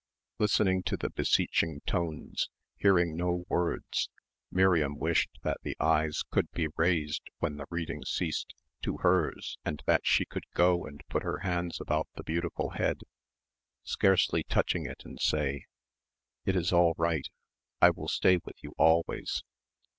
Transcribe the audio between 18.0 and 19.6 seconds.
stay with you always."